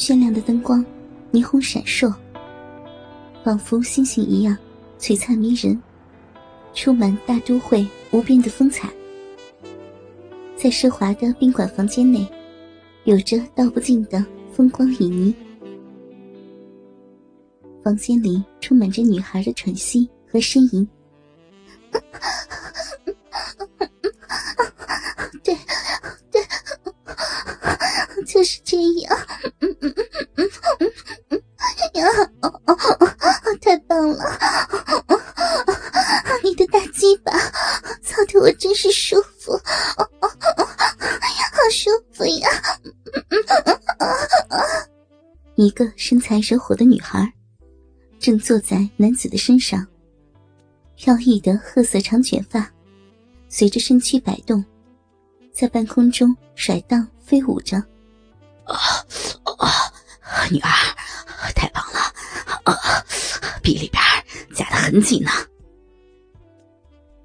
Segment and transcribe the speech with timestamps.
[0.00, 0.82] 绚亮的灯光，
[1.30, 2.10] 霓虹闪烁，
[3.44, 4.56] 仿佛星星一样
[4.98, 5.78] 璀璨迷人，
[6.72, 8.88] 充满大都会无边的风采。
[10.56, 12.26] 在奢华的宾馆房间内，
[13.04, 15.34] 有着道不尽的风光旖旎。
[17.84, 20.88] 房间里充满着女孩的喘息和呻吟。
[28.40, 29.18] 就是这样。
[29.60, 30.90] 嗯嗯嗯嗯
[31.28, 31.42] 嗯
[31.92, 32.06] 呀，
[33.60, 34.24] 太棒了！
[36.42, 37.30] 你的大鸡巴
[38.02, 39.52] 操的我真是舒服，
[39.92, 40.08] 好
[41.70, 42.48] 舒服呀！
[43.12, 43.22] 嗯
[43.66, 43.78] 嗯
[44.48, 44.58] 嗯
[45.56, 47.30] 一个身材惹火的女孩，
[48.18, 49.86] 正坐在男子的身上。
[50.96, 52.66] 飘逸的褐色长卷发，
[53.50, 54.64] 随着身躯摆动，
[55.52, 57.82] 在半空中甩荡飞舞着。
[58.74, 59.04] 啊
[59.58, 59.92] 啊！
[60.50, 60.68] 女儿，
[61.54, 62.00] 太棒了！
[62.64, 62.74] 啊，
[63.62, 64.02] 臂里边
[64.54, 65.30] 夹得很紧呢。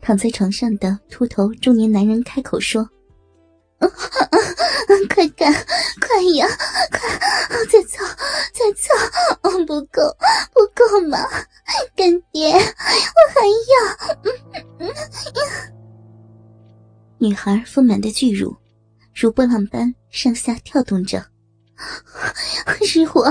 [0.01, 2.87] 躺在床上的秃头中年男人开口说
[5.09, 5.51] ：“快干，
[5.99, 6.47] 快呀，
[6.91, 6.99] 快！
[7.71, 8.03] 再操，
[8.53, 8.93] 再操！
[9.65, 10.15] 不够，
[10.53, 11.17] 不够嘛！
[11.95, 12.59] 干爹，我
[13.33, 13.73] 还要！”
[17.17, 18.55] 女孩丰满的巨乳
[19.13, 21.25] 如波浪般上下跳动着。
[22.85, 23.23] 是我，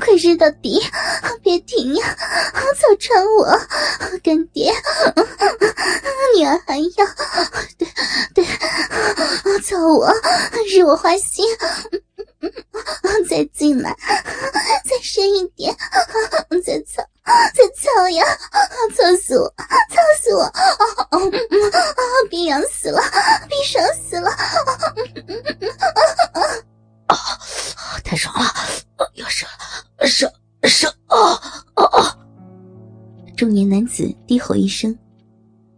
[0.00, 0.80] 快日到底，
[1.42, 2.16] 别停呀！
[2.52, 3.46] 早穿我，
[4.22, 4.72] 干爹，
[6.36, 7.06] 女儿还要，
[7.78, 7.88] 对
[8.34, 8.44] 对，
[9.62, 10.12] 操我，
[10.68, 11.44] 日我花心，
[13.28, 13.96] 再进来，
[14.84, 15.74] 再深一点，
[16.64, 18.24] 再操，再操呀！
[18.96, 20.42] 操死我，操死我！
[20.42, 20.52] 啊
[21.10, 21.18] 啊
[22.28, 23.00] 别痒死了，
[23.48, 24.30] 别爽死了！
[24.30, 24.36] 啊，
[28.14, 28.48] 太爽了！
[29.14, 29.44] 要射，
[30.06, 30.88] 射射！
[31.08, 31.34] 哦
[31.74, 32.18] 哦哦！
[33.36, 34.96] 中年男子低吼一声，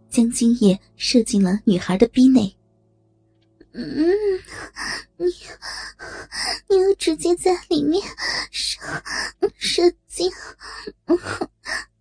[0.07, 2.55] 将精液射进了女孩的逼内。
[3.73, 3.83] 嗯，
[5.17, 5.25] 你
[6.69, 8.07] 你又直接在里面
[8.51, 8.79] 射
[9.57, 10.31] 射精，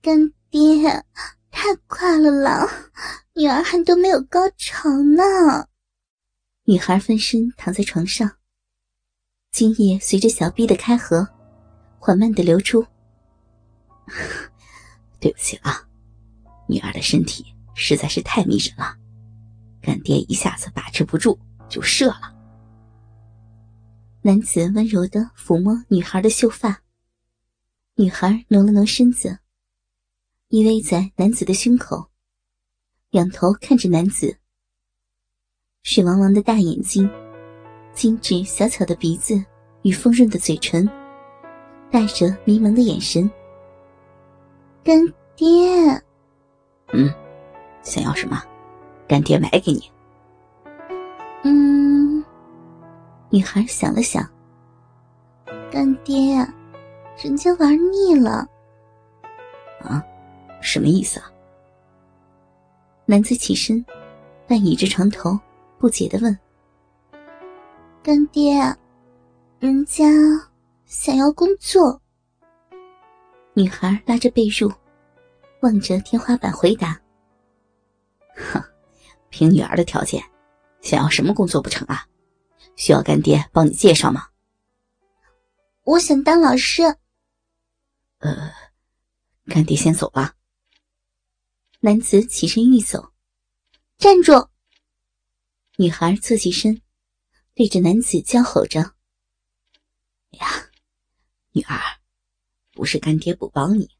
[0.02, 1.02] 干爹，
[1.50, 2.70] 太快了啦！
[3.32, 5.66] 女儿还都没有高潮呢。
[6.64, 8.30] 女孩翻身躺在床上。
[9.56, 11.26] 精液随着小臂的开合，
[11.98, 12.86] 缓慢的流出。
[15.18, 15.88] 对不起啊，
[16.68, 17.42] 女儿的身体
[17.74, 18.94] 实在是太迷人了，
[19.80, 21.38] 干爹一下子把持不住
[21.70, 22.36] 就射了。
[24.20, 26.82] 男子温柔的抚摸女孩的秀发，
[27.94, 29.38] 女孩挪了挪身子，
[30.48, 32.10] 依偎在男子的胸口，
[33.12, 34.36] 仰头看着男子，
[35.82, 37.10] 水汪汪的大眼睛。
[37.96, 39.42] 精致小巧的鼻子
[39.80, 40.88] 与丰润的嘴唇，
[41.90, 43.28] 带着迷蒙的眼神。
[44.84, 45.00] 干
[45.34, 45.66] 爹，
[46.92, 47.12] 嗯，
[47.82, 48.40] 想要什么？
[49.08, 49.90] 干爹买给你。
[51.42, 52.22] 嗯，
[53.30, 54.28] 女孩想了想。
[55.70, 56.36] 干爹，
[57.16, 58.46] 人家玩腻了。
[59.80, 60.04] 啊，
[60.60, 61.32] 什么意思啊？
[63.06, 63.82] 男子起身，
[64.46, 65.38] 半倚着床头，
[65.78, 66.38] 不解的问。
[68.06, 68.54] 干爹，
[69.58, 70.04] 人家
[70.84, 72.00] 想要工作。
[73.52, 74.72] 女孩拉着被褥，
[75.60, 77.02] 望着天花板回答
[78.36, 78.62] ：“哼，
[79.28, 80.22] 凭女儿的条件，
[80.82, 82.06] 想要什么工作不成啊？
[82.76, 84.28] 需要干爹帮你介绍吗？”
[85.82, 86.84] 我想当老师。
[88.18, 88.52] 呃，
[89.46, 90.32] 干爹先走了。
[91.80, 93.10] 男子起身欲走，
[93.98, 94.48] 站住！
[95.76, 96.80] 女孩侧起身。
[97.56, 98.94] 对着男子娇吼着
[100.36, 100.70] ：“呀，
[101.52, 101.80] 女儿，
[102.72, 103.90] 不是干爹不帮你，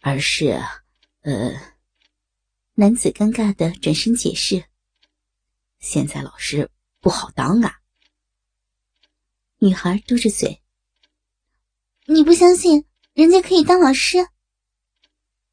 [0.00, 0.60] 而是……
[1.22, 1.54] 呃……”
[2.76, 4.62] 男子尴尬的转身解释
[5.80, 6.70] ：“现在老师
[7.00, 7.80] 不好当啊。”
[9.56, 10.62] 女孩嘟着嘴
[12.04, 12.84] ：“你不相信
[13.14, 14.18] 人家可以当老师？”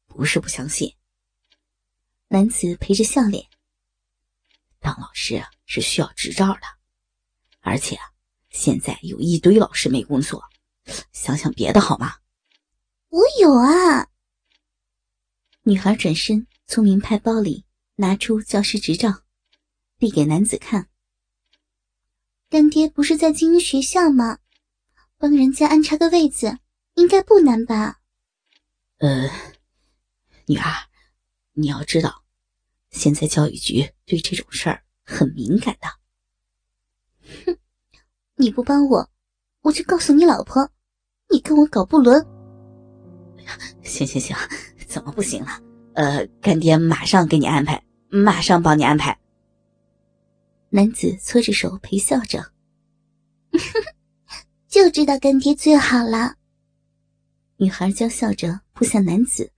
[0.04, 0.94] 不是不相信。
[2.28, 3.48] 男子陪着笑脸
[4.80, 6.60] ：“当老师是需要执照的。”
[7.62, 7.96] 而且，
[8.50, 10.42] 现在有一堆老师没工作，
[11.12, 12.16] 想想别的好吗？
[13.08, 14.08] 我有啊。
[15.62, 17.64] 女孩转身从名牌包里
[17.94, 19.22] 拿出教师执照，
[19.98, 20.88] 递给男子看。
[22.50, 24.40] 干爹不是在精英学校吗？
[25.16, 26.58] 帮人家安插个位子，
[26.94, 28.00] 应该不难吧？
[28.98, 29.30] 呃，
[30.46, 30.88] 女儿，
[31.52, 32.24] 你要知道，
[32.90, 36.01] 现在教育局对这种事儿很敏感的。
[37.46, 37.56] 哼，
[38.36, 39.10] 你不帮我，
[39.62, 40.68] 我就告诉你老婆，
[41.30, 42.24] 你跟我搞不伦。
[43.82, 44.36] 行行行，
[44.86, 45.60] 怎么不行了？
[45.94, 49.18] 呃，干爹马上给你安排，马上帮你安排。
[50.70, 52.52] 男子搓着手陪笑着，
[54.68, 56.36] 就知道干爹最好了。
[57.56, 59.52] 女孩娇笑着扑向男子，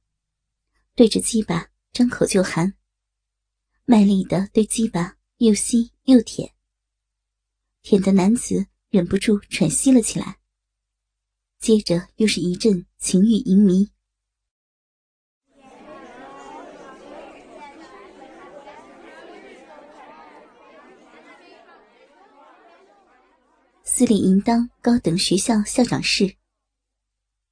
[0.97, 2.75] 对着鸡巴张口就含，
[3.85, 6.54] 卖力的对鸡巴又吸又舔，
[7.85, 10.39] 舔的男子忍不住喘息了起来。
[11.59, 13.91] 接着又是一阵情欲淫迷。
[23.85, 26.37] 私立应当高等学校校长室，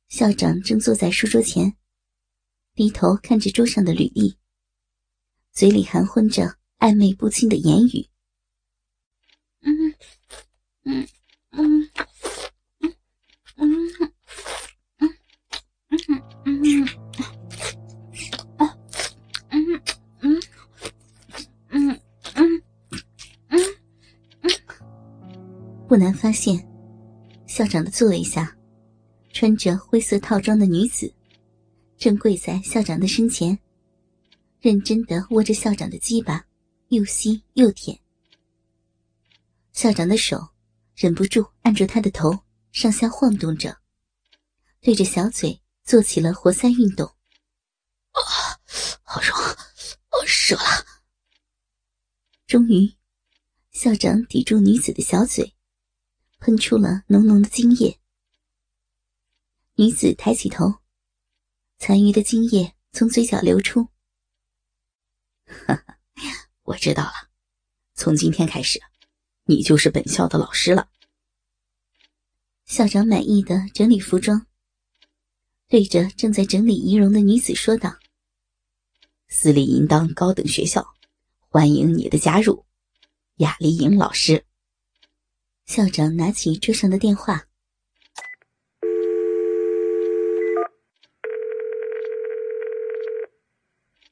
[0.08, 1.76] 校长正坐在书桌前，
[2.74, 4.38] 低头看着桌上的履历，
[5.52, 8.11] 嘴里含混着暧昧不清的言语。
[10.84, 11.06] 嗯
[11.52, 11.88] 嗯
[12.82, 12.94] 嗯
[13.56, 14.08] 嗯嗯
[14.98, 15.14] 嗯
[15.90, 16.82] 嗯嗯嗯
[19.50, 19.82] 嗯嗯
[20.20, 20.40] 嗯
[21.70, 22.00] 嗯
[22.34, 22.62] 嗯
[23.48, 23.60] 嗯
[24.40, 24.50] 嗯
[25.86, 26.58] 不难发现
[27.46, 28.56] 校长的座位下
[29.32, 31.12] 穿着灰色套装的女子
[31.96, 33.56] 正跪在校长的身前
[34.60, 36.44] 认真的握着校长的鸡巴
[36.88, 37.96] 又吸又舔。
[39.72, 40.51] 校长的手
[41.02, 43.76] 忍不住按住他的头，上下晃动着，
[44.80, 47.04] 对着小嘴做起了活塞运动。
[48.12, 48.22] 啊，
[49.02, 49.36] 好爽，
[50.12, 50.86] 我射了！
[52.46, 52.94] 终于，
[53.72, 55.56] 校长抵住女子的小嘴。
[56.38, 57.98] 喷出了浓浓的精液，
[59.74, 60.74] 女子抬起头，
[61.78, 63.88] 残余的精液从嘴角流出。
[65.66, 65.98] 哈哈，
[66.62, 67.30] 我知道了，
[67.94, 68.80] 从今天开始，
[69.44, 70.88] 你就是本校的老师了。
[72.64, 74.46] 校长满意的整理服装，
[75.68, 77.98] 对着正在整理仪容的女子说道
[79.28, 80.94] ：“私立应当高等学校，
[81.48, 82.64] 欢迎你的加入，
[83.36, 84.44] 雅丽颖老师。”
[85.66, 87.46] 校长拿起桌上的电话，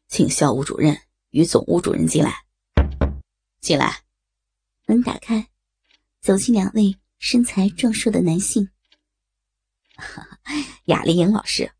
[0.09, 1.01] 请校务主任
[1.31, 2.45] 与总务主任进来。
[3.61, 4.10] 进来。
[4.91, 5.49] 门打开，
[6.21, 8.69] 走进两位身材壮硕的男性。
[10.87, 11.71] 雅丽莹老师，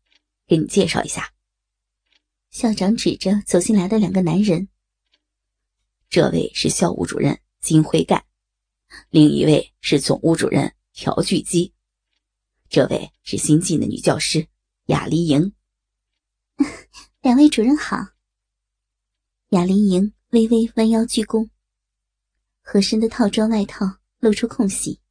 [0.47, 1.33] 给你介绍一下。
[2.51, 4.69] 校长指着走进来的两个男人，
[6.09, 8.23] 这位是校务主任金辉干。
[9.09, 11.73] 另一位是总务主任朴巨基，
[12.69, 14.47] 这位是新进的女教师
[14.85, 15.53] 雅丽莹。
[17.19, 17.97] 两位主任好。
[19.49, 21.49] 雅丽莹微微弯腰鞠躬，
[22.61, 25.01] 合身的套装外套露出空隙，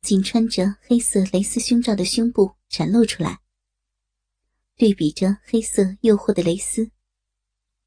[0.00, 3.40] 仅穿着黑色蕾丝胸罩的胸部展露出来，
[4.76, 6.90] 对比着黑色诱惑的蕾丝，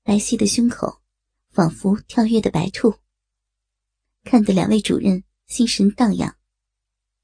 [0.04, 1.01] 白皙的胸口
[1.50, 2.95] 仿佛跳跃的白兔。
[4.24, 6.36] 看得两位主任心神荡漾，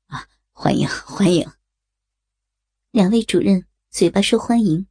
[0.07, 1.49] 啊，欢迎欢迎！
[2.91, 4.87] 两位主任嘴巴说欢迎，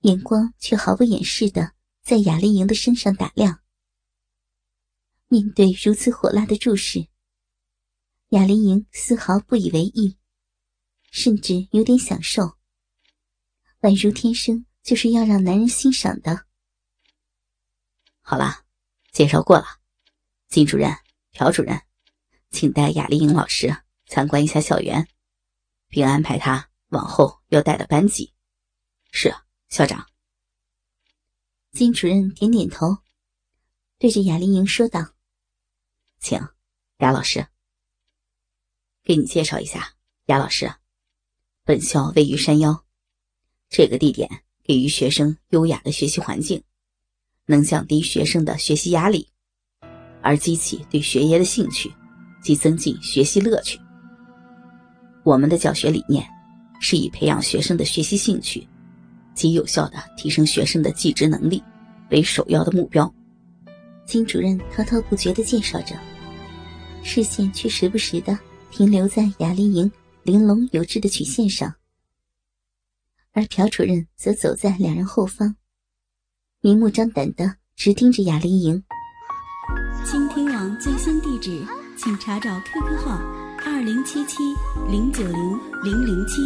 [0.00, 3.60] 眼光却毫不掩饰的在雅丽莹的身上打量。
[5.32, 7.06] 面对如此火辣的注视，
[8.30, 10.18] 雅丽莹丝毫不以为意，
[11.12, 12.58] 甚至有点享受，
[13.82, 16.46] 宛如天生就是要让男人欣赏的。
[18.22, 18.64] 好了，
[19.12, 19.64] 介绍过了。
[20.48, 20.92] 金主任、
[21.30, 21.80] 朴主任，
[22.50, 25.06] 请带雅丽莹老师参观一下校园，
[25.86, 28.34] 并安排她往后要带的班级。
[29.12, 29.32] 是
[29.68, 30.08] 校长。
[31.70, 32.98] 金主任点点头，
[33.96, 35.14] 对着雅丽莹说道
[36.20, 36.38] ：“请
[36.98, 37.46] 雅老师，
[39.02, 39.94] 给你介绍一下。
[40.26, 40.70] 雅老师，
[41.64, 42.84] 本校位于山腰，
[43.70, 44.28] 这个地点
[44.62, 46.62] 给予学生优雅的学习环境，
[47.46, 49.26] 能降低学生的学习压力。”
[50.22, 51.90] 而激起对学业的兴趣，
[52.42, 53.80] 及增进学习乐趣。
[55.24, 56.28] 我们的教学理念
[56.80, 58.68] 是以培养学生的学习兴趣，
[59.34, 61.62] 及有效的提升学生的记知能力
[62.10, 63.12] 为首要的目标。
[64.04, 65.98] 金主任滔滔不绝地介绍着，
[67.02, 68.38] 视线却时不时的
[68.70, 69.90] 停留在雅丽莹
[70.22, 71.74] 玲珑有致的曲线上，
[73.32, 75.56] 而朴主任则走在两人后方，
[76.60, 78.82] 明目张胆的直盯着雅丽莹。
[80.04, 81.64] 倾听网最新地址，
[81.96, 83.18] 请查找 QQ 号
[83.64, 84.36] 二零七七
[84.90, 86.36] 零九零零零七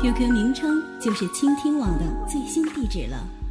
[0.00, 3.41] ，QQ 名称就是倾听网的最新地址了。